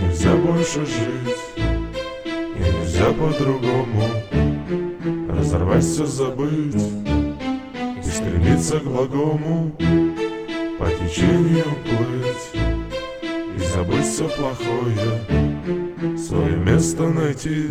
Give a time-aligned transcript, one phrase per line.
[0.00, 1.36] нельзя больше жить.
[1.56, 4.02] И нельзя по-другому
[5.28, 6.82] Разорвать все, забыть.
[8.04, 9.72] И стремиться к благому
[10.78, 12.64] По течению плыть.
[13.56, 17.68] И забыть все плохое Свое место найти.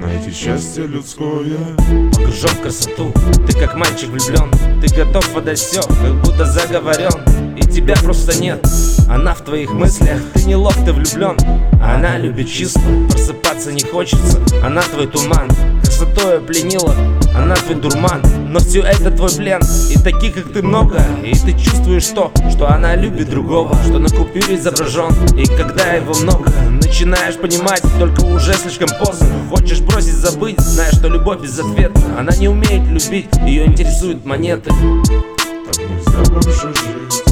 [0.00, 1.76] Найти счастье людское.
[2.12, 3.12] Погружен в красоту,
[3.46, 4.50] ты как мальчик влюблен
[4.80, 7.41] Ты готов отдать все, как будто заговорен
[7.72, 8.64] тебя просто нет,
[9.08, 11.36] она в твоих мыслях Ты не лох, ты влюблен,
[11.82, 12.80] она любит чисто
[13.10, 15.48] Просыпаться не хочется, она твой туман
[15.82, 16.94] Красотой пленила,
[17.34, 21.02] она твой дурман Но все это твой плен, и таких как ты много.
[21.24, 26.14] И ты чувствуешь то, что она любит другого Что на купюре изображен, и когда его
[26.14, 29.28] много Начинаешь понимать, только уже слишком поздно.
[29.50, 32.18] Хочешь бросить, забыть, зная, что любовь безответна.
[32.18, 34.70] Она не умеет любить, ее интересуют монеты.
[34.70, 37.31] Так нельзя больше жить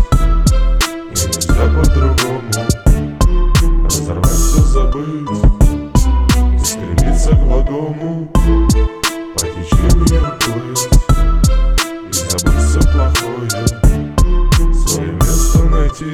[1.74, 2.50] по-другому.
[3.84, 5.30] Разорвать все, забыть.
[6.54, 8.28] И стремиться к благому
[9.34, 10.88] По течению плыть.
[12.08, 13.50] И забыть все плохое.
[14.86, 16.12] Свое место найти.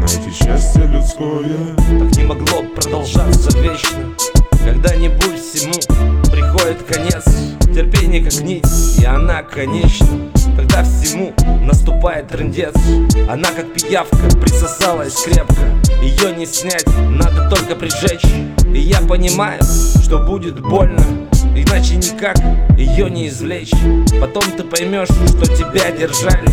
[0.00, 1.74] Найти счастье людское.
[1.76, 4.14] Так не могло продолжаться вечно.
[4.64, 5.74] Когда-нибудь всему
[6.30, 7.24] приходит конец.
[7.74, 8.66] Терпение как нить,
[8.98, 10.06] и она конечна
[10.76, 11.32] Тогда всему
[11.62, 12.74] наступает трындец
[13.30, 15.54] Она как пиявка присосалась крепко.
[16.02, 18.26] Ее не снять, надо только прижечь.
[18.74, 19.62] И я понимаю,
[20.02, 21.02] что будет больно
[21.56, 22.36] Иначе никак
[22.76, 23.72] ее не извлечь.
[24.20, 26.46] Потом ты поймешь, что тебя держали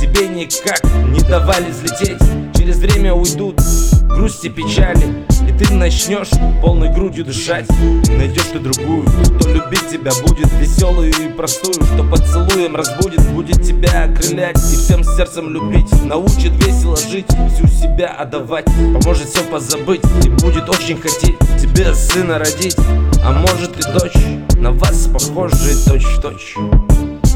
[0.00, 2.22] Тебе никак не давали взлететь.
[2.56, 3.60] Через время уйдут
[4.08, 7.66] грусти, печали И ты начнешь полной грудью дышать.
[8.08, 10.52] Найдешь ты другую, кто любить тебя будет.
[10.60, 13.20] Веселую и простую, что поцелуем разбудит.
[13.30, 15.90] Будет тебя окрылять и всем сердцем любить.
[16.04, 18.64] Научит весело жить, всю себя отдавать.
[18.64, 22.76] Поможет все позабыть и будет очень хотеть Тебе сына родить,
[23.24, 26.56] а может и дочь На вас похожие точь-в-точь.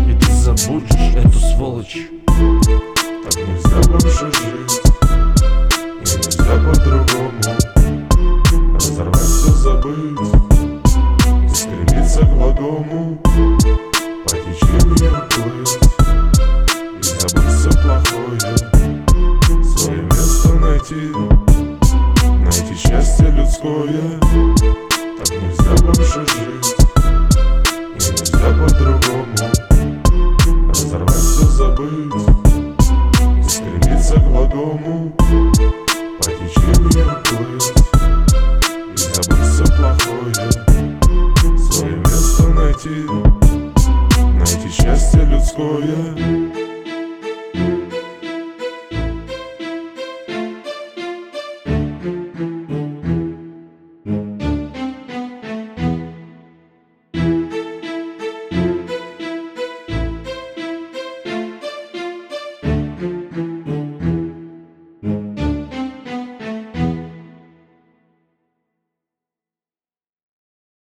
[0.09, 1.99] И ты забудешь эту сволочь.
[2.27, 4.91] Так нельзя больше жить
[6.51, 7.31] как-то по-другому.
[8.75, 10.21] Разорвать все забыть.
[11.45, 13.19] И стремиться к благому.
[14.25, 15.79] По течению плыть.
[16.99, 18.41] И забыть все плохое.
[19.77, 21.03] Свое место найти.
[22.45, 24.19] Найти счастье людское.
[25.19, 26.77] Так нельзя больше жить.
[27.95, 29.43] И нельзя по-другому.
[30.69, 32.25] Разорвать все забыть.
[33.49, 35.13] Стремиться к благому
[36.41, 37.73] течению плыть
[38.93, 40.51] И забыть все плохое
[41.59, 43.07] Свое место найти.
[44.39, 46.50] Найти счастье людское.